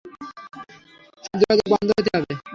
[1.23, 2.31] সব যোগাযোগ বন্ধ হতে হবে।